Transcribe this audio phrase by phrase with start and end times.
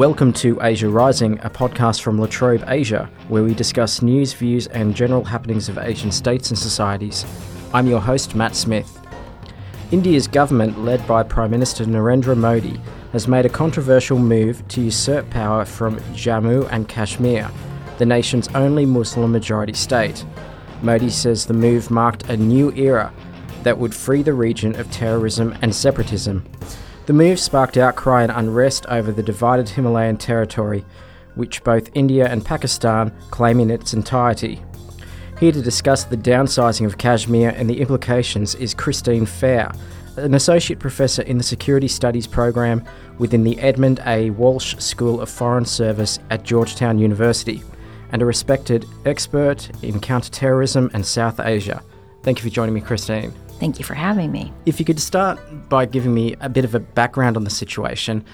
[0.00, 4.66] Welcome to Asia Rising, a podcast from La Trobe Asia, where we discuss news, views,
[4.68, 7.26] and general happenings of Asian states and societies.
[7.74, 8.98] I'm your host, Matt Smith.
[9.90, 12.80] India's government, led by Prime Minister Narendra Modi,
[13.12, 17.50] has made a controversial move to usurp power from Jammu and Kashmir,
[17.98, 20.24] the nation's only Muslim majority state.
[20.80, 23.12] Modi says the move marked a new era
[23.64, 26.42] that would free the region of terrorism and separatism.
[27.10, 30.84] The move sparked outcry and unrest over the divided Himalayan territory,
[31.34, 34.62] which both India and Pakistan claim in its entirety.
[35.40, 39.72] Here to discuss the downsizing of Kashmir and the implications is Christine Fair,
[40.18, 42.84] an associate professor in the Security Studies program
[43.18, 44.30] within the Edmund A.
[44.30, 47.60] Walsh School of Foreign Service at Georgetown University,
[48.12, 51.82] and a respected expert in counterterrorism and South Asia.
[52.22, 53.32] Thank you for joining me, Christine.
[53.60, 54.52] Thank you for having me.
[54.64, 58.24] If you could start by giving me a bit of a background on the situation,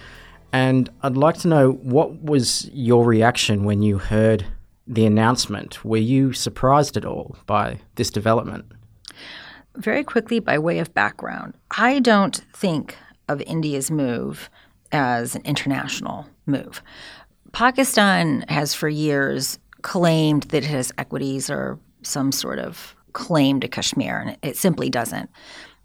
[0.53, 4.47] and I'd like to know what was your reaction when you heard
[4.87, 5.85] the announcement?
[5.85, 8.67] Were you surprised at all by this development?
[9.75, 12.97] Very quickly, by way of background, I don't think
[13.29, 14.49] of India's move
[14.93, 16.83] as an international move.
[17.53, 23.67] Pakistan has for years claimed that it has equities or some sort of claim to
[23.67, 25.31] Kashmir, and it simply doesn't.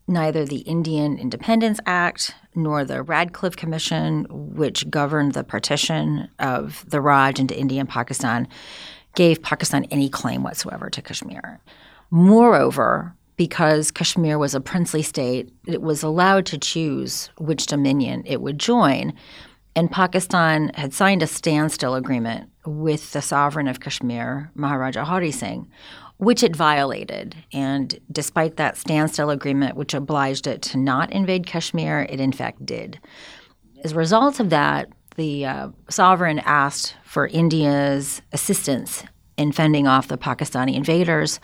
[0.05, 6.99] Neither the Indian Independence Act nor the Radcliffe Commission, which governed the partition of the
[6.99, 8.49] Raj into India and Pakistan,
[9.15, 11.61] gave Pakistan any claim whatsoever to Kashmir.
[12.09, 18.41] Moreover, because Kashmir was a princely state, it was allowed to choose which dominion it
[18.41, 19.13] would join.
[19.73, 25.71] And Pakistan had signed a standstill agreement with the sovereign of Kashmir, Maharaja Hari Singh,
[26.21, 27.35] which it violated.
[27.51, 32.63] And despite that standstill agreement, which obliged it to not invade Kashmir, it in fact
[32.63, 32.99] did.
[33.83, 39.03] As a result of that, the uh, sovereign asked for India's assistance
[39.35, 41.39] in fending off the Pakistani invaders.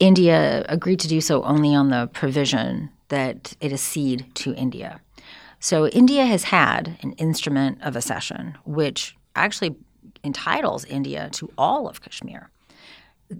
[0.00, 4.98] India agreed to do so only on the provision that it accede to India.
[5.60, 9.76] So India has had an instrument of accession, which actually
[10.24, 12.50] entitles India to all of Kashmir.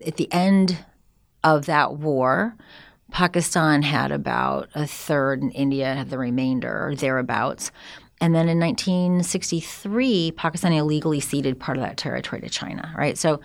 [0.06, 0.84] At the end
[1.44, 2.56] of that war,
[3.10, 7.70] Pakistan had about a third, and India had the remainder, or thereabouts.
[8.20, 13.16] And then in 1963, Pakistan illegally ceded part of that territory to China, right?
[13.16, 13.40] So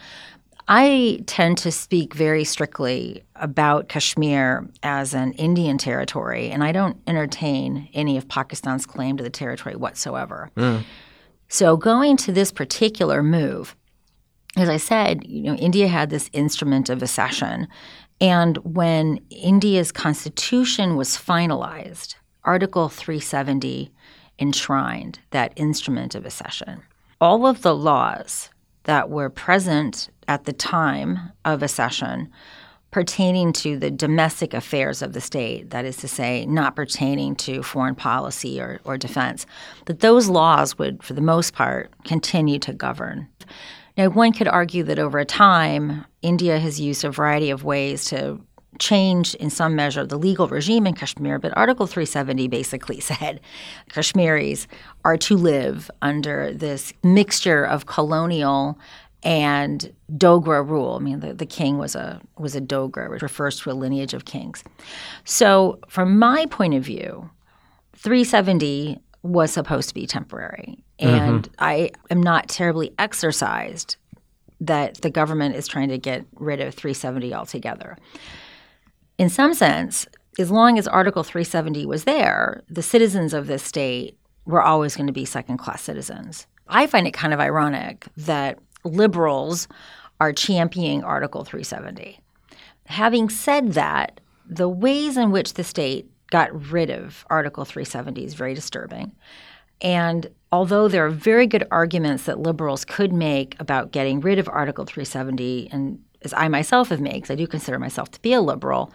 [0.68, 6.98] I tend to speak very strictly about Kashmir as an Indian territory, and I don't
[7.08, 10.50] entertain any of Pakistan's claim to the territory whatsoever.
[10.56, 10.84] Mm.
[11.50, 13.76] So going to this particular move,
[14.58, 17.68] as I said, you know, India had this instrument of accession.
[18.20, 23.92] And when India's constitution was finalized, Article 370
[24.40, 26.82] enshrined that instrument of accession.
[27.20, 28.50] All of the laws
[28.84, 32.32] that were present at the time of accession
[32.90, 37.64] pertaining to the domestic affairs of the state, that is to say, not pertaining to
[37.64, 39.46] foreign policy or, or defense,
[39.86, 43.30] that those laws would, for the most part, continue to govern.
[44.02, 48.42] Now, one could argue that over time, India has used a variety of ways to
[48.80, 53.40] change in some measure the legal regime in Kashmir, but Article 370 basically said
[53.90, 54.66] Kashmiris
[55.06, 58.80] are to live under this mixture of colonial
[59.22, 60.96] and Dogra rule.
[60.96, 64.16] I mean, the, the king was a was a Dogra, which refers to a lineage
[64.16, 64.64] of kings.
[65.26, 67.30] So, from my point of view,
[67.98, 71.54] 370 was supposed to be temporary, and mm-hmm.
[71.60, 73.98] I am not terribly exercised
[74.62, 77.98] that the government is trying to get rid of 370 altogether.
[79.18, 80.06] In some sense,
[80.40, 85.08] as long as Article 370 was there, the citizens of this state were always going
[85.08, 86.48] to be second class citizens.
[86.68, 89.68] I find it kind of ironic that liberals
[90.20, 92.20] are championing Article 370.
[92.86, 98.34] Having said that, the ways in which the state got rid of Article 370 is
[98.36, 99.12] very disturbing.
[99.82, 104.50] And although there are very good arguments that liberals could make about getting rid of
[104.50, 108.34] Article 370, and as I myself have made, because I do consider myself to be
[108.34, 108.92] a liberal,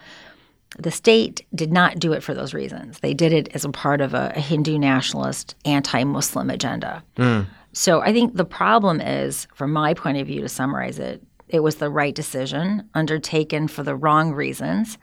[0.77, 2.99] the state did not do it for those reasons.
[2.99, 7.03] They did it as a part of a, a Hindu nationalist, anti Muslim agenda.
[7.17, 7.47] Mm.
[7.73, 11.61] So I think the problem is, from my point of view, to summarize it, it
[11.61, 14.97] was the right decision undertaken for the wrong reasons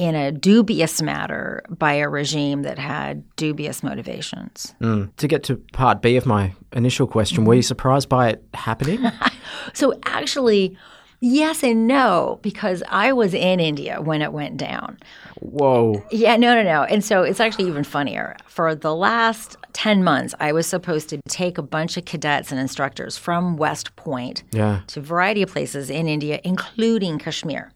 [0.00, 4.74] in a dubious matter by a regime that had dubious motivations.
[4.80, 5.14] Mm.
[5.16, 7.48] To get to part B of my initial question, mm-hmm.
[7.48, 9.04] were you surprised by it happening?
[9.74, 10.74] so actually,
[11.22, 14.98] Yes and no, because I was in India when it went down.
[15.40, 16.02] Whoa.
[16.10, 16.84] Yeah, no, no, no.
[16.84, 18.38] And so it's actually even funnier.
[18.46, 22.58] For the last 10 months, I was supposed to take a bunch of cadets and
[22.58, 24.80] instructors from West Point Yeah.
[24.86, 27.70] to a variety of places in India, including Kashmir.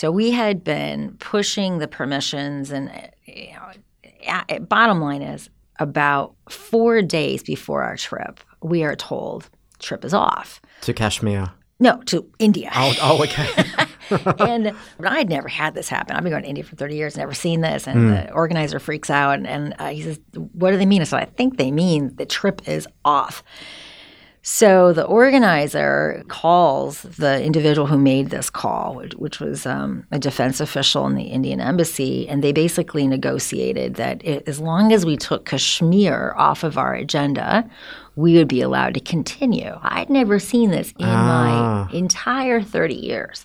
[0.00, 2.90] So we had been pushing the permissions, and
[3.26, 10.02] you know, bottom line is about four days before our trip, we are told trip
[10.06, 10.62] is off.
[10.80, 11.50] To Kashmir.
[11.80, 12.70] No, to India.
[12.74, 13.46] Oh, oh okay.
[14.42, 14.74] and
[15.04, 16.16] I'd never had this happen.
[16.16, 17.86] I've been going to India for 30 years, never seen this.
[17.86, 21.02] And the organizer freaks out and, and uh, he says, What do they mean?
[21.02, 23.44] I said, I think they mean the trip is off.
[24.42, 30.18] So the organizer calls the individual who made this call, which, which was um, a
[30.18, 35.04] defense official in the Indian embassy, and they basically negotiated that it, as long as
[35.04, 37.68] we took Kashmir off of our agenda,
[38.16, 39.78] we would be allowed to continue.
[39.82, 41.86] I'd never seen this in Ah.
[41.90, 43.44] my entire 30 years.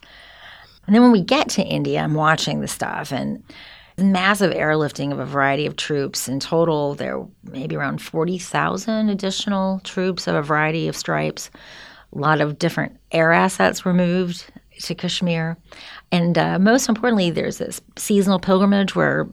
[0.88, 3.44] And then when we get to India, I'm watching the stuff and
[3.98, 6.28] massive airlifting of a variety of troops.
[6.28, 11.50] In total, there were maybe around 40,000 additional troops of a variety of stripes.
[12.14, 14.46] A lot of different air assets were moved
[14.82, 15.58] to Kashmir.
[16.12, 19.30] And uh, most importantly, there's this seasonal pilgrimage where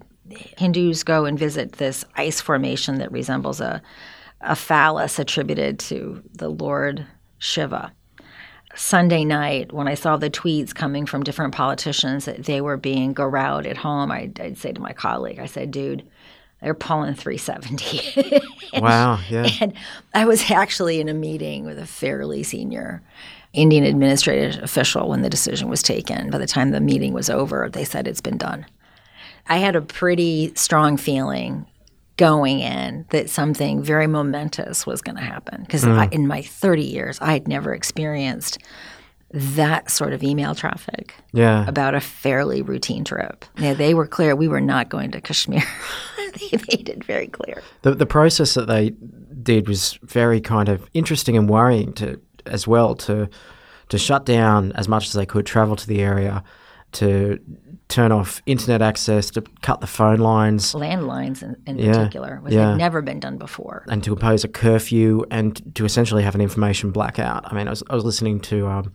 [0.58, 3.82] Hindus go and visit this ice formation that resembles a,
[4.40, 7.06] a phallus attributed to the Lord
[7.38, 7.92] Shiva.
[8.74, 13.14] Sunday night, when I saw the tweets coming from different politicians that they were being
[13.14, 16.02] garrowed at home, I'd, I'd say to my colleague, I said, dude,
[16.62, 18.40] they're pulling 370.
[18.80, 19.18] wow.
[19.28, 19.48] Yeah.
[19.60, 19.74] and
[20.14, 23.02] I was actually in a meeting with a fairly senior
[23.52, 26.30] Indian administrative official when the decision was taken.
[26.30, 28.64] By the time the meeting was over, they said it's been done.
[29.48, 31.66] I had a pretty strong feeling
[32.22, 36.12] going in that something very momentous was going to happen because mm.
[36.12, 38.58] in my 30 years, I had never experienced
[39.32, 41.66] that sort of email traffic Yeah.
[41.66, 43.44] about a fairly routine trip.
[43.58, 45.64] Yeah, they were clear we were not going to Kashmir.
[46.38, 47.60] they made it very clear.
[47.80, 48.92] The the process that they
[49.42, 53.28] did was very kind of interesting and worrying to as well to
[53.88, 56.44] to shut down as much as they could, travel to the area,
[56.92, 57.38] to
[57.88, 62.54] turn off internet access, to cut the phone lines, Landlines in, in Yeah, particular, which
[62.54, 62.70] yeah.
[62.70, 63.84] had never been done before.
[63.88, 67.50] and to impose a curfew and to essentially have an information blackout.
[67.50, 68.66] I mean, I was I was listening to.
[68.66, 68.94] Um,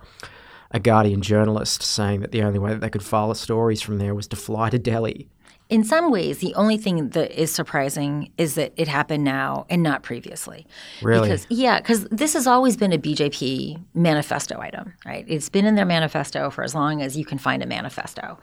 [0.71, 4.13] a Guardian journalist saying that the only way that they could file stories from there
[4.13, 5.29] was to fly to Delhi.
[5.69, 9.83] In some ways, the only thing that is surprising is that it happened now and
[9.83, 10.65] not previously.
[11.01, 11.29] Really?
[11.29, 15.25] Because yeah, because this has always been a BJP manifesto item, right?
[15.27, 18.39] It's been in their manifesto for as long as you can find a manifesto.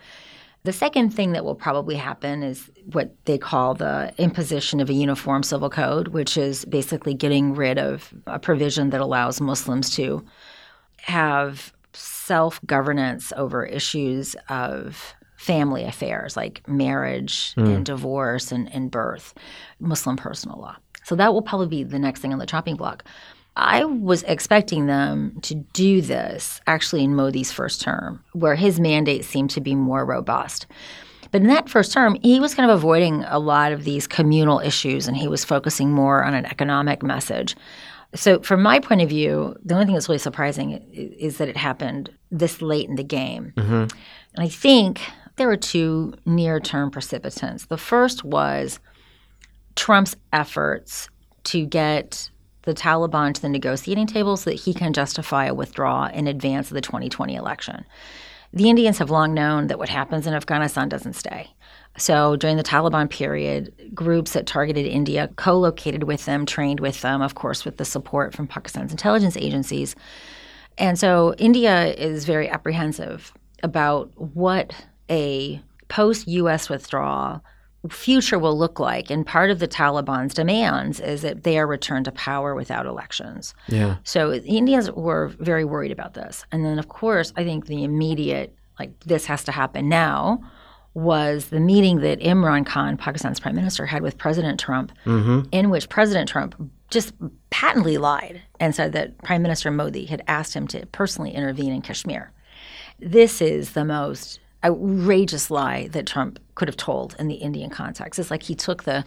[0.64, 4.94] The second thing that will probably happen is what they call the imposition of a
[4.94, 10.24] uniform civil code, which is basically getting rid of a provision that allows Muslims to
[11.02, 17.66] have self governance over issues of family affairs like marriage hmm.
[17.66, 19.34] and divorce and, and birth,
[19.78, 20.76] Muslim personal law.
[21.04, 23.04] So that will probably be the next thing on the chopping block.
[23.56, 29.24] I was expecting them to do this actually in Modi's first term, where his mandate
[29.24, 30.66] seemed to be more robust.
[31.30, 34.60] But in that first term, he was kind of avoiding a lot of these communal
[34.60, 37.54] issues and he was focusing more on an economic message.
[38.14, 41.56] So, from my point of view, the only thing that's really surprising is that it
[41.56, 43.52] happened this late in the game.
[43.56, 43.74] Mm-hmm.
[43.74, 43.90] And
[44.38, 45.00] I think
[45.36, 47.66] there were two near term precipitants.
[47.66, 48.78] The first was
[49.76, 51.08] Trump's efforts
[51.44, 52.30] to get
[52.62, 56.70] the Taliban to the negotiating table so that he can justify a withdrawal in advance
[56.70, 57.84] of the 2020 election.
[58.52, 61.50] The Indians have long known that what happens in Afghanistan doesn't stay.
[61.98, 67.02] So during the Taliban period, groups that targeted India co located with them, trained with
[67.02, 69.94] them, of course, with the support from Pakistan's intelligence agencies.
[70.78, 74.74] And so India is very apprehensive about what
[75.10, 77.42] a post US withdrawal
[77.90, 79.10] future will look like.
[79.10, 83.54] And part of the Taliban's demands is that they are returned to power without elections.
[83.68, 83.96] Yeah.
[84.04, 86.44] So the Indians were very worried about this.
[86.50, 90.40] And then, of course, I think the immediate, like, this has to happen now
[90.94, 95.48] was the meeting that Imran Khan, Pakistan's prime minister, had with President Trump, mm-hmm.
[95.50, 96.54] in which President Trump
[96.88, 97.12] just
[97.50, 101.82] patently lied and said that Prime Minister Modi had asked him to personally intervene in
[101.82, 102.32] Kashmir.
[103.00, 108.18] This is the most outrageous lie that Trump could have told in the Indian context.
[108.18, 109.04] It's like he took the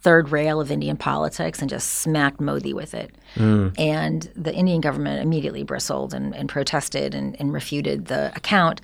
[0.00, 3.14] third rail of Indian politics and just smacked Modi with it.
[3.34, 3.68] Hmm.
[3.78, 8.82] And the Indian government immediately bristled and, and protested and, and refuted the account,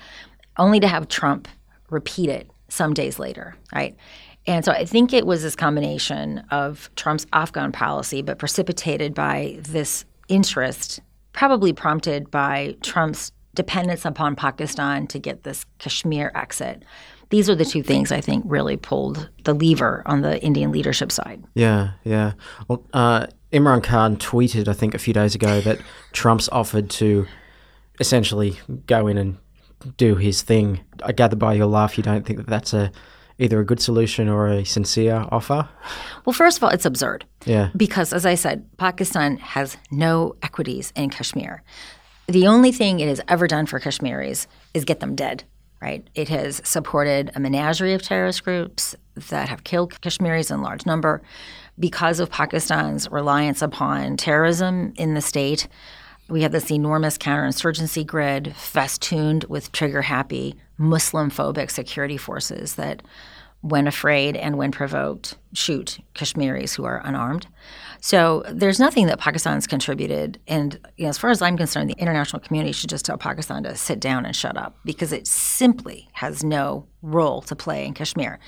[0.57, 1.47] only to have Trump
[1.91, 3.95] repeat it some days later, right?
[4.47, 9.59] And so I think it was this combination of Trump's Afghan policy, but precipitated by
[9.59, 10.99] this interest,
[11.33, 16.83] probably prompted by Trump's dependence upon Pakistan to get this Kashmir exit.
[17.29, 21.11] These are the two things I think really pulled the lever on the Indian leadership
[21.11, 21.43] side.
[21.53, 22.33] Yeah, yeah.
[22.67, 25.79] Well, uh, Imran Khan tweeted, I think, a few days ago that
[26.11, 27.25] Trump's offered to
[27.99, 29.37] essentially go in and
[29.97, 30.81] do his thing.
[31.03, 32.91] I gather by your laugh, you don't think that that's a
[33.41, 35.67] either a good solution or a sincere offer?
[36.25, 37.25] Well, first of all, it's absurd.
[37.45, 37.69] Yeah.
[37.75, 41.63] Because, as I said, Pakistan has no equities in Kashmir.
[42.31, 45.43] The only thing it has ever done for Kashmiris is get them dead,
[45.81, 46.07] right?
[46.15, 48.95] It has supported a menagerie of terrorist groups
[49.29, 51.21] that have killed Kashmiris in large number.
[51.77, 55.67] Because of Pakistan's reliance upon terrorism in the state,
[56.29, 63.03] we have this enormous counterinsurgency grid festooned with trigger happy Muslim phobic security forces that,
[63.61, 67.47] when afraid and when provoked, shoot Kashmiris who are unarmed.
[67.99, 70.39] So there's nothing that Pakistan's contributed.
[70.47, 73.61] And you know, as far as I'm concerned, the international community should just tell Pakistan
[73.63, 77.93] to sit down and shut up because it simply has no role to play in
[77.93, 78.39] Kashmir.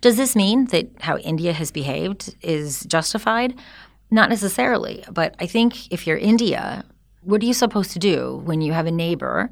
[0.00, 3.54] Does this mean that how India has behaved is justified?
[4.10, 5.04] Not necessarily.
[5.10, 6.84] But I think if you're India,
[7.20, 9.50] what are you supposed to do when you have a neighbor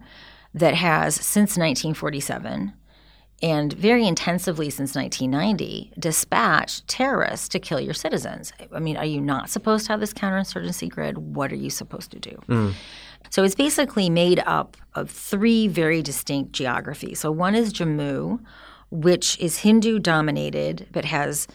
[0.52, 2.73] that has, since 1947,
[3.44, 8.54] and very intensively since 1990, dispatched terrorists to kill your citizens?
[8.72, 11.18] I mean, are you not supposed to have this counterinsurgency grid?
[11.18, 12.40] What are you supposed to do?
[12.48, 12.72] Mm.
[13.28, 17.20] So it's basically made up of three very distinct geographies.
[17.20, 18.40] So one is Jammu,
[18.90, 21.46] which is Hindu dominated but has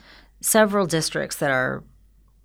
[0.42, 1.84] several districts that are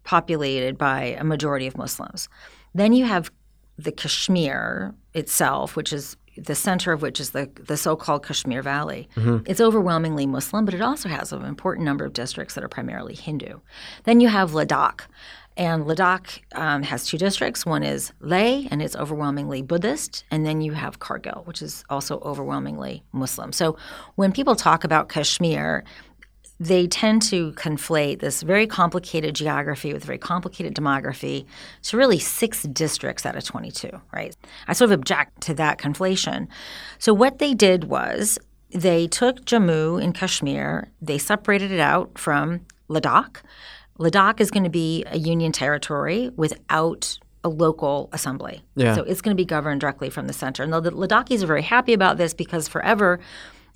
[0.04, 2.30] populated by a majority of Muslims.
[2.74, 3.30] Then you have
[3.76, 9.08] the Kashmir itself, which is the center of which is the, the so-called Kashmir Valley.
[9.16, 9.44] Mm-hmm.
[9.46, 13.14] It's overwhelmingly Muslim, but it also has an important number of districts that are primarily
[13.14, 13.60] Hindu.
[14.04, 15.02] Then you have Ladakh,
[15.56, 17.64] and Ladakh um, has two districts.
[17.64, 20.24] One is Leh, and it's overwhelmingly Buddhist.
[20.30, 23.52] And then you have Kargil, which is also overwhelmingly Muslim.
[23.52, 23.76] So
[24.16, 25.84] when people talk about Kashmir,
[26.60, 31.46] they tend to conflate this very complicated geography with very complicated demography
[31.82, 34.36] to really six districts out of 22, right?
[34.68, 36.46] I sort of object to that conflation.
[36.98, 38.38] So, what they did was
[38.70, 43.42] they took Jammu in Kashmir, they separated it out from Ladakh.
[43.98, 48.62] Ladakh is going to be a union territory without a local assembly.
[48.74, 48.94] Yeah.
[48.94, 50.62] So it's going to be governed directly from the center.
[50.62, 53.20] And the Ladakhis are very happy about this because forever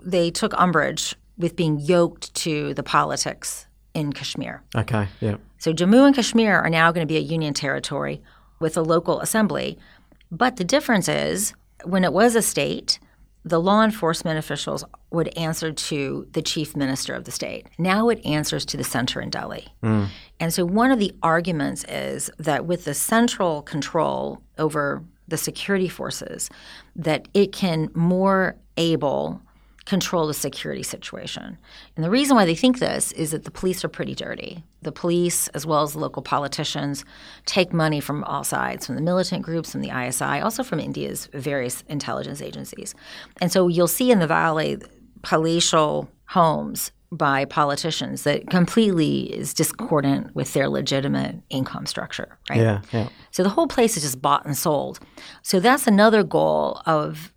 [0.01, 4.63] they took umbrage with being yoked to the politics in Kashmir.
[4.77, 5.37] Okay, yeah.
[5.59, 8.21] So Jammu and Kashmir are now going to be a union territory
[8.61, 9.79] with a local assembly.
[10.31, 11.55] But the difference is
[11.85, 12.99] when it was a state,
[13.45, 17.67] the law enforcement officials would answer to the chief minister of the state.
[17.79, 19.67] Now it answers to the center in Delhi.
[19.83, 20.09] Mm.
[20.39, 25.89] And so one of the arguments is that with the central control over the security
[25.89, 26.51] forces,
[26.97, 29.41] that it can more able
[29.89, 31.57] control the security situation.
[31.97, 34.63] And the reason why they think this is that the police are pretty dirty.
[34.83, 37.07] The police, as well as local politicians,
[37.47, 41.31] take money from all sides, from the militant groups, from the ISI, also from India's
[41.33, 42.95] various intelligence agencies.
[43.41, 44.77] And so you'll see in the valley
[45.23, 52.61] palatial homes by politicians that completely is discordant with their legitimate income structure, right?
[52.61, 53.09] Yeah, yeah.
[53.31, 55.01] So the whole place is just bought and sold.
[55.41, 57.33] So that's another goal of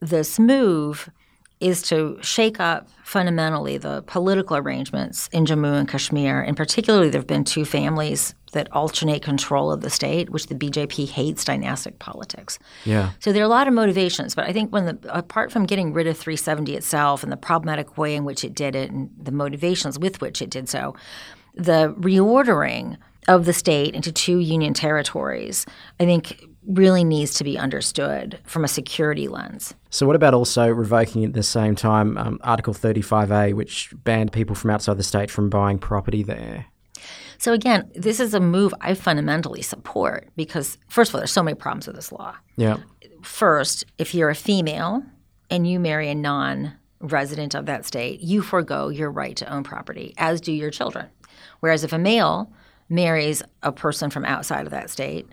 [0.00, 1.08] this move–
[1.64, 6.42] is to shake up fundamentally the political arrangements in Jammu and Kashmir.
[6.42, 10.54] And particularly, there have been two families that alternate control of the state, which the
[10.54, 12.58] BJP hates dynastic politics.
[12.84, 13.12] Yeah.
[13.18, 15.94] So there are a lot of motivations, but I think when the apart from getting
[15.94, 19.32] rid of 370 itself and the problematic way in which it did it and the
[19.32, 20.94] motivations with which it did so,
[21.54, 25.64] the reordering of the state into two union territories,
[25.98, 29.74] I think really needs to be understood from a security lens.
[29.90, 34.54] So, what about also revoking at the same time um, Article 35A, which banned people
[34.54, 36.66] from outside the state from buying property there?
[37.38, 41.42] So, again, this is a move I fundamentally support because, first of all, there's so
[41.42, 42.34] many problems with this law.
[42.56, 42.78] Yeah.
[43.22, 45.02] First, if you're a female
[45.50, 49.62] and you marry a non resident of that state, you forego your right to own
[49.62, 51.06] property, as do your children.
[51.60, 52.50] Whereas if a male
[52.88, 55.28] marries a person from outside of that state,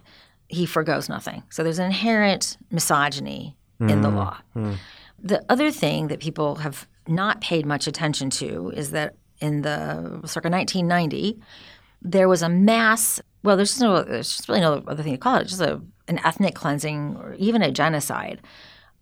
[0.51, 1.43] he forgoes nothing.
[1.49, 3.89] So there's an inherent misogyny mm.
[3.89, 4.17] in the mm-hmm.
[4.17, 4.37] law.
[4.55, 4.75] Mm.
[5.23, 10.21] The other thing that people have not paid much attention to is that in the
[10.25, 11.39] circa 1990,
[12.01, 13.21] there was a mass.
[13.43, 15.43] Well, there's just no, there's just really no other thing to call it.
[15.43, 18.41] It's just a, an ethnic cleansing or even a genocide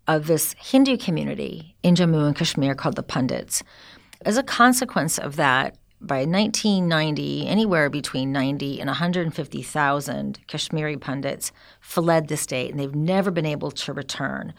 [0.06, 3.62] of this Hindu community in Jammu and Kashmir called the Pandits.
[4.22, 12.28] As a consequence of that, by 1990, anywhere between 90 and 150,000 Kashmiri Pandits fled
[12.28, 14.54] the state, and they've never been able to return.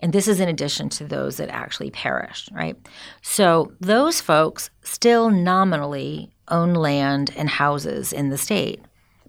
[0.00, 2.76] And this is in addition to those that actually perished, right?
[3.22, 8.80] So those folks still nominally own land and houses in the state,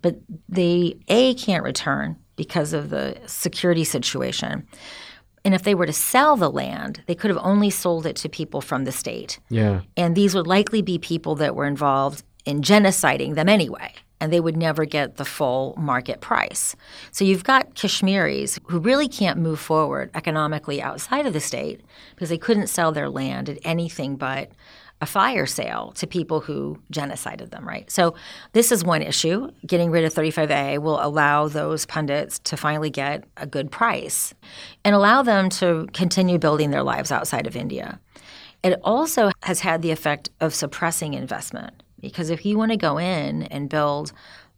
[0.01, 0.17] but
[0.47, 4.67] they, A, can't return because of the security situation.
[5.45, 8.29] And if they were to sell the land, they could have only sold it to
[8.29, 9.39] people from the state.
[9.49, 9.81] Yeah.
[9.95, 14.39] And these would likely be people that were involved in genociding them anyway, and they
[14.39, 16.75] would never get the full market price.
[17.11, 21.81] So you've got Kashmiris who really can't move forward economically outside of the state
[22.15, 24.49] because they couldn't sell their land at anything but
[25.01, 27.89] a fire sale to people who genocided them, right?
[27.91, 28.15] So
[28.53, 29.51] this is one issue.
[29.67, 34.33] Getting rid of 35A will allow those Pandits to finally get a good price
[34.85, 37.99] and allow them to continue building their lives outside of India.
[38.63, 42.97] It also has had the effect of suppressing investment because if you want to go
[42.97, 44.13] in and build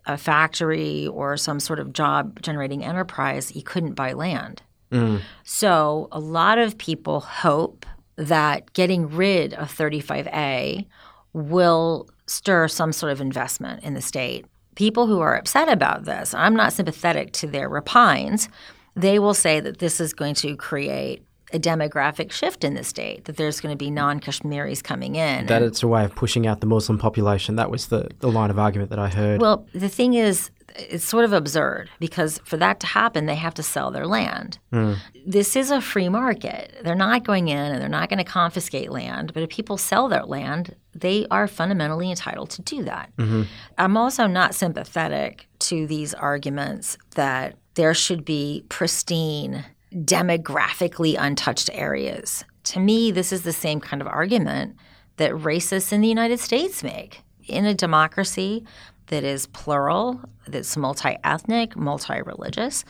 [0.06, 4.62] a factory or some sort of job generating enterprise, you couldn't buy land.
[4.92, 5.22] Mm.
[5.44, 7.86] So a lot of people hope
[8.18, 10.86] that getting rid of 35A
[11.34, 14.46] will stir some sort of investment in the state.
[14.76, 18.50] People who are upset about this, I'm not sympathetic to their repines,
[18.96, 23.26] they will say that this is going to create a demographic shift in the state,
[23.26, 25.46] that there's going to be non Kashmiris coming in.
[25.46, 27.56] That it's a way of pushing out the Muslim population.
[27.56, 29.40] That was the, the line of argument that I heard.
[29.40, 33.54] Well, the thing is, it's sort of absurd because for that to happen, they have
[33.56, 34.60] to sell their land.
[34.72, 34.98] Mm.
[35.26, 36.76] This is a free market.
[36.84, 40.08] They're not going in and they're not going to confiscate land, but if people sell
[40.08, 43.12] their land, they are fundamentally entitled to do that.
[43.18, 43.44] Mm-hmm.
[43.78, 49.64] I'm also not sympathetic to these arguments that there should be pristine,
[49.94, 52.44] demographically untouched areas.
[52.66, 54.76] To me, this is the same kind of argument
[55.18, 57.22] that racists in the United States make.
[57.48, 58.66] In a democracy,
[59.08, 62.84] that is plural, that's multi ethnic, multi religious.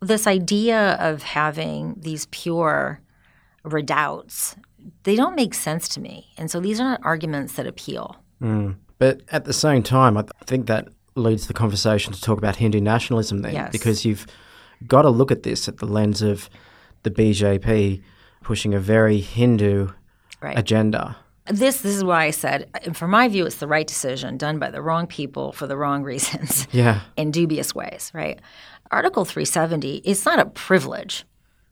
[0.00, 3.00] This idea of having these pure
[3.62, 4.56] redoubts,
[5.04, 6.32] they don't make sense to me.
[6.38, 8.16] And so these are not arguments that appeal.
[8.42, 8.76] Mm.
[8.98, 12.80] But at the same time, I think that leads the conversation to talk about Hindu
[12.80, 13.72] nationalism then, yes.
[13.72, 14.26] because you've
[14.86, 16.48] got to look at this at the lens of
[17.02, 18.02] the BJP
[18.42, 19.88] pushing a very Hindu
[20.40, 20.58] right.
[20.58, 21.16] agenda
[21.50, 24.58] this this is why I said, uh, from my view, it's the right decision done
[24.58, 26.66] by the wrong people for the wrong reasons.
[26.72, 27.00] Yeah.
[27.16, 28.40] in dubious ways, right?
[28.90, 31.24] Article 370 is not a privilege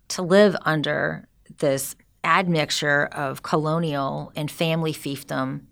[0.08, 1.94] to live under this
[2.24, 5.62] admixture of colonial and family fiefdom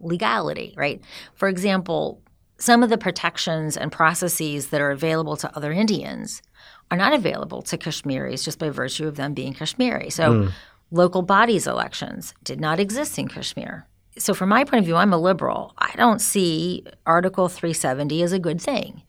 [0.00, 1.02] legality, right?
[1.34, 2.20] For example,
[2.58, 6.42] some of the protections and processes that are available to other Indians
[6.90, 10.10] are not available to Kashmiris just by virtue of them being Kashmiri.
[10.10, 10.52] So mm.
[10.90, 13.86] Local bodies elections did not exist in Kashmir.
[14.16, 15.74] So, from my point of view, I'm a liberal.
[15.78, 19.02] I don't see Article 370 as a good thing.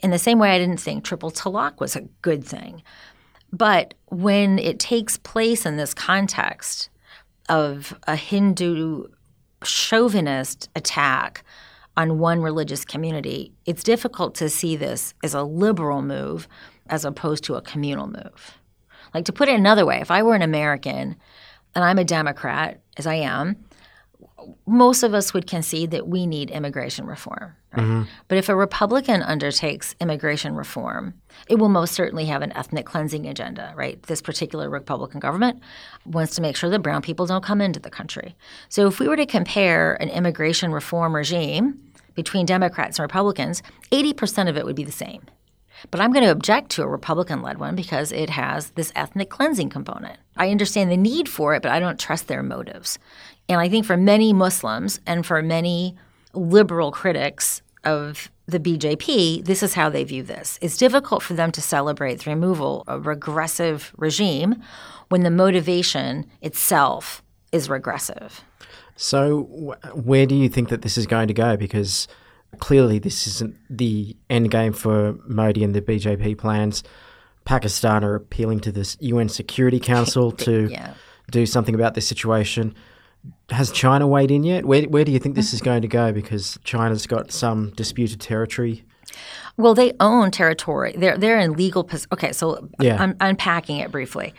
[0.00, 2.82] In the same way, I didn't think triple talaq was a good thing.
[3.50, 6.90] But when it takes place in this context
[7.48, 9.06] of a Hindu
[9.64, 11.44] chauvinist attack
[11.96, 16.46] on one religious community, it's difficult to see this as a liberal move
[16.88, 18.58] as opposed to a communal move.
[19.14, 21.16] Like to put it another way, if I were an American
[21.74, 23.56] and I'm a Democrat, as I am,
[24.66, 27.54] most of us would concede that we need immigration reform.
[27.72, 27.82] Right?
[27.82, 28.02] Mm-hmm.
[28.28, 31.14] But if a Republican undertakes immigration reform,
[31.48, 34.02] it will most certainly have an ethnic cleansing agenda, right?
[34.04, 35.60] This particular Republican government
[36.04, 38.36] wants to make sure that brown people don't come into the country.
[38.68, 41.80] So if we were to compare an immigration reform regime
[42.16, 45.22] between Democrats and Republicans, 80% of it would be the same.
[45.90, 49.30] But I'm going to object to a Republican led one because it has this ethnic
[49.30, 50.18] cleansing component.
[50.36, 52.98] I understand the need for it, but I don't trust their motives.
[53.48, 55.94] And I think for many Muslims and for many
[56.32, 60.58] liberal critics of the BJP, this is how they view this.
[60.62, 64.62] It's difficult for them to celebrate the removal of a regressive regime
[65.08, 68.44] when the motivation itself is regressive.
[68.96, 71.56] So, where do you think that this is going to go?
[71.56, 72.08] Because
[72.58, 76.82] clearly this isn't the end game for Modi and the BJP plans.
[77.44, 80.94] Pakistan are appealing to the UN Security Council to yeah.
[81.30, 82.74] do something about this situation.
[83.50, 84.64] Has China weighed in yet?
[84.64, 85.66] Where, where do you think this is mm-hmm.
[85.66, 86.12] going to go?
[86.12, 88.84] Because China's got some disputed territory.
[89.56, 90.94] Well, they own territory.
[90.96, 91.88] They're they're in legal.
[92.12, 93.02] Okay, so yeah.
[93.02, 94.34] I'm unpacking it briefly.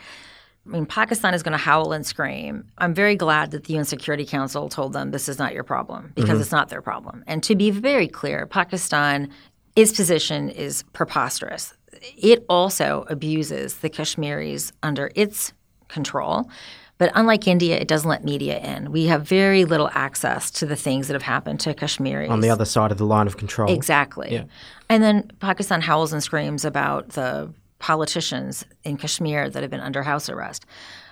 [0.68, 2.64] I mean, Pakistan is going to howl and scream.
[2.76, 6.12] I'm very glad that the UN Security Council told them this is not your problem
[6.14, 6.40] because mm-hmm.
[6.42, 7.24] it's not their problem.
[7.26, 9.30] And to be very clear, Pakistan,
[9.76, 11.72] its position is preposterous.
[12.18, 15.52] It also abuses the Kashmiris under its
[15.88, 16.50] control
[16.98, 18.90] But unlike India, it doesn't let media in.
[18.90, 22.28] We have very little access to the things that have happened to Kashmiris.
[22.28, 23.72] On the other side of the line of control.
[23.72, 24.32] Exactly.
[24.32, 24.44] Yeah.
[24.88, 30.02] And then Pakistan howls and screams about the politicians in Kashmir that have been under
[30.02, 30.66] house arrest.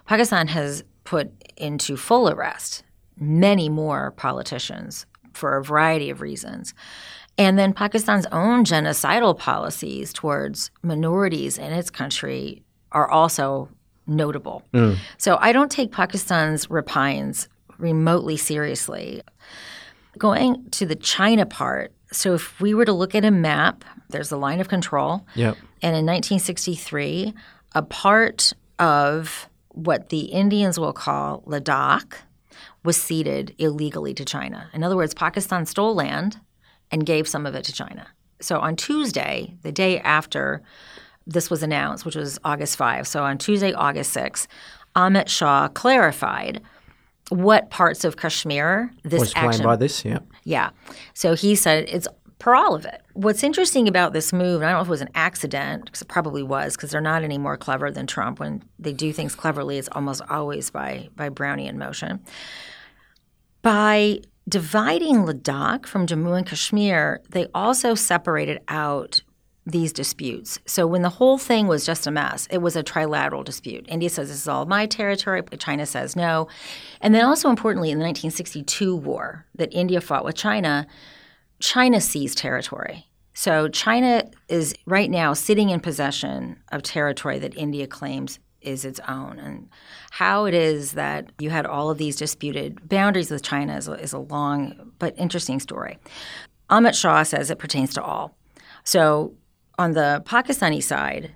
[0.06, 2.82] Pakistan has put into full arrest
[3.18, 6.74] many more politicians for a variety of reasons.
[7.38, 13.68] And then Pakistan's own genocidal policies towards minorities in its country are also
[14.06, 14.62] notable.
[14.72, 14.96] Mm.
[15.18, 17.48] So I don't take Pakistan's repines
[17.78, 19.22] remotely seriously.
[20.18, 24.32] Going to the China part, so if we were to look at a map, there's
[24.32, 25.26] a line of control.
[25.34, 25.58] Yep.
[25.82, 27.34] And in 1963,
[27.74, 32.14] a part of what the Indians will call Ladakh
[32.82, 34.70] was ceded illegally to China.
[34.72, 36.40] In other words, Pakistan stole land
[36.90, 38.06] and gave some of it to China.
[38.40, 40.62] So on Tuesday, the day after
[41.26, 44.46] this was announced, which was August 5, so on Tuesday, August 6,
[44.94, 46.62] Amit Shah clarified
[47.28, 50.20] what parts of Kashmir this Was claimed action by this, yeah.
[50.44, 50.70] yeah.
[51.14, 52.06] So he said it's
[52.38, 53.02] per all of it.
[53.14, 56.02] What's interesting about this move, and I don't know if it was an accident, because
[56.02, 58.40] it probably was, because they're not any more clever than Trump.
[58.40, 62.20] When they do things cleverly, it's almost always by by Brownian motion.
[63.62, 69.22] By dividing Ladakh from Jammu and Kashmir, they also separated out
[69.66, 70.60] these disputes.
[70.64, 73.84] So when the whole thing was just a mess, it was a trilateral dispute.
[73.88, 76.46] India says this is all my territory, China says no.
[77.00, 80.86] And then also importantly, in the 1962 war that India fought with China,
[81.60, 83.06] China seized territory.
[83.34, 89.00] So China is right now sitting in possession of territory that India claims is its
[89.08, 89.38] own.
[89.38, 89.68] And
[90.10, 93.92] how it is that you had all of these disputed boundaries with China is a,
[93.92, 95.98] is a long but interesting story.
[96.70, 98.36] Amit Shah says it pertains to all.
[98.84, 99.34] So
[99.78, 101.35] on the Pakistani side,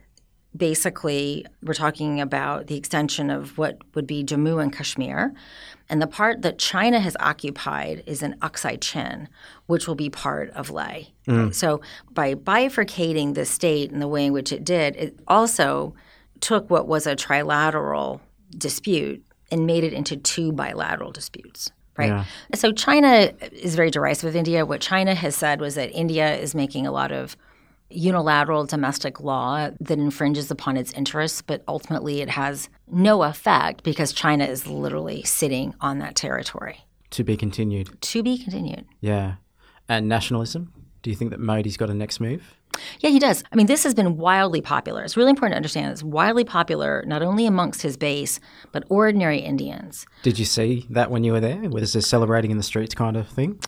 [0.57, 5.33] basically we're talking about the extension of what would be Jammu and Kashmir.
[5.89, 9.29] And the part that China has occupied is in Aksai Chin,
[9.67, 11.05] which will be part of Leh.
[11.27, 11.55] Mm.
[11.55, 11.81] So
[12.13, 15.95] by bifurcating the state in the way in which it did, it also
[16.41, 18.21] took what was a trilateral
[18.57, 21.71] dispute and made it into two bilateral disputes.
[21.97, 22.09] Right.
[22.09, 22.25] Yeah.
[22.55, 24.65] So China is very derisive of India.
[24.65, 27.37] What China has said was that India is making a lot of
[27.91, 34.13] unilateral domestic law that infringes upon its interests, but ultimately it has no effect because
[34.13, 36.85] China is literally sitting on that territory.
[37.11, 38.01] To be continued.
[38.01, 38.87] To be continued.
[39.01, 39.35] Yeah.
[39.89, 40.73] And nationalism?
[41.03, 42.55] Do you think that Modi's got a next move?
[43.01, 43.43] Yeah, he does.
[43.51, 45.03] I mean, this has been wildly popular.
[45.03, 48.39] It's really important to understand it's wildly popular not only amongst his base,
[48.73, 50.07] but ordinary Indians.
[50.23, 51.69] Did you see that when you were there?
[51.69, 53.59] Was this celebrating in the streets kind of thing?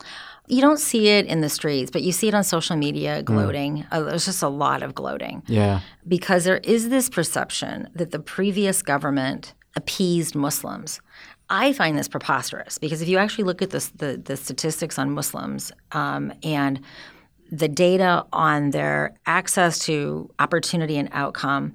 [0.48, 3.86] You don't see it in the streets, but you see it on social media gloating.
[3.90, 5.42] Uh, there's just a lot of gloating.
[5.46, 5.80] Yeah.
[6.06, 11.00] because there is this perception that the previous government appeased Muslims.
[11.48, 15.10] I find this preposterous because if you actually look at this, the, the statistics on
[15.12, 16.80] Muslims um, and
[17.50, 21.74] the data on their access to opportunity and outcome,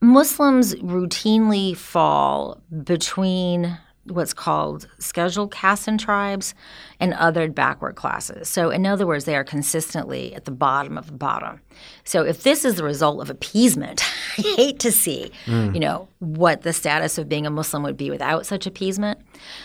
[0.00, 6.54] Muslims routinely fall between what's called scheduled castes and tribes
[6.98, 8.48] and othered backward classes.
[8.48, 11.60] So, in other words, they are consistently at the bottom of the bottom.
[12.04, 14.02] So, if this is the result of appeasement,
[14.38, 15.72] I hate to see, mm.
[15.74, 19.20] you know, what the status of being a Muslim would be without such appeasement.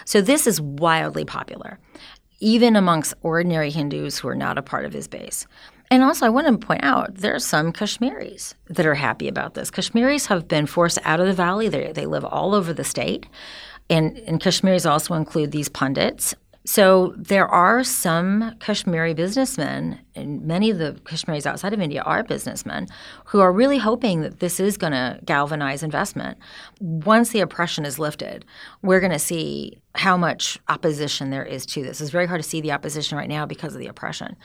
[0.05, 1.79] So, this is wildly popular,
[2.39, 5.47] even amongst ordinary Hindus who are not a part of his base.
[5.89, 9.53] And also, I want to point out there are some Kashmiris that are happy about
[9.53, 9.71] this.
[9.71, 11.69] Kashmiris have been forced out of the valley.
[11.69, 13.25] They, they live all over the state.
[13.89, 16.35] And, and Kashmiris also include these Pandits.
[16.67, 22.23] So there are some Kashmiri businessmen, and many of the Kashmiris outside of India are
[22.23, 22.87] businessmen,
[23.23, 26.37] who are really hoping that this is going to galvanize investment.
[26.81, 28.43] Once the oppression is lifted,
[28.81, 32.01] we're going to see how much opposition there is to this.
[32.01, 34.35] It's very hard to see the opposition right now because of the oppression.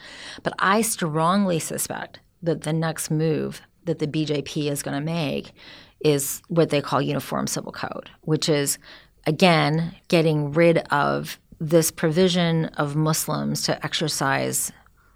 [0.43, 5.51] But I strongly suspect that the next move that the BJP is going to make
[5.99, 8.77] is what they call uniform civil code, which is
[9.25, 14.71] again getting rid of this provision of Muslims to exercise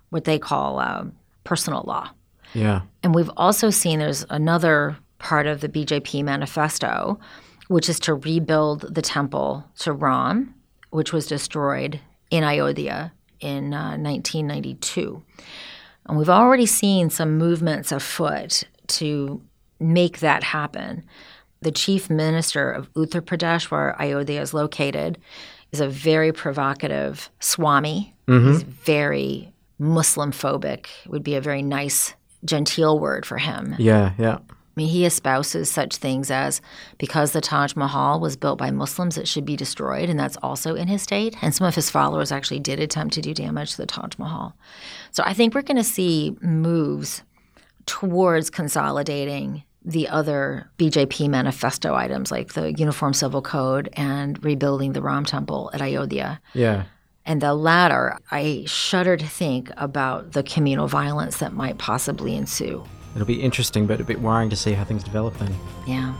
[0.09, 1.05] what they call uh,
[1.43, 2.09] personal law.
[2.53, 2.81] Yeah.
[3.03, 7.19] And we've also seen there's another part of the BJP manifesto,
[7.67, 10.53] which is to rebuild the temple to Ram,
[10.91, 11.99] which was destroyed
[12.31, 15.21] in Ayodhya in uh, 1992.
[16.05, 19.41] And we've already seen some movements afoot to
[19.79, 21.03] make that happen.
[21.61, 25.17] The chief minister of Uttar Pradesh, where Ayodhya is located,
[25.71, 28.13] is a very provocative Swami.
[28.27, 28.51] Mm-hmm.
[28.51, 32.13] He's very Muslim phobic, would be a very nice,
[32.45, 33.75] genteel word for him.
[33.77, 34.13] Yeah.
[34.17, 34.37] Yeah.
[34.49, 36.61] I mean, he espouses such things as
[36.99, 40.75] because the Taj Mahal was built by Muslims, it should be destroyed, and that's also
[40.75, 41.35] in his state.
[41.41, 44.55] And some of his followers actually did attempt to do damage to the Taj Mahal.
[45.09, 47.23] So I think we're going to see moves
[47.87, 55.01] towards consolidating the other BJP manifesto items like the Uniform Civil Code and rebuilding the
[55.01, 56.41] Ram Temple at Ayodhya.
[56.53, 56.83] Yeah.
[57.25, 62.83] And the latter, I shudder to think about the communal violence that might possibly ensue.
[63.15, 65.55] It'll be interesting, but a bit worrying to see how things develop then.
[65.87, 66.13] Yeah.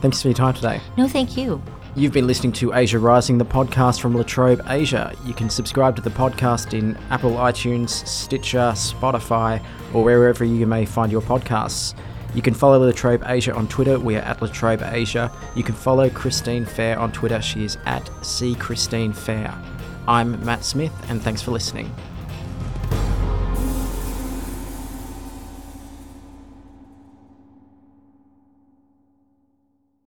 [0.00, 0.80] Thanks for your time today.
[0.98, 1.62] No, thank you.
[1.94, 5.14] You've been listening to Asia Rising, the podcast from La Trobe Asia.
[5.24, 9.64] You can subscribe to the podcast in Apple iTunes, Stitcher, Spotify,
[9.94, 11.94] or wherever you may find your podcasts.
[12.36, 13.98] You can follow La Trobe Asia on Twitter.
[13.98, 15.32] We are at La Trobe Asia.
[15.54, 17.40] You can follow Christine Fair on Twitter.
[17.40, 19.58] She is at C Christine Fair.
[20.06, 21.90] I'm Matt Smith, and thanks for listening.